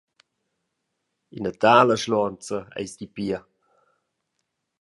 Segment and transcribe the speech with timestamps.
[1.37, 3.39] Ina tala schluonza eis ti pia!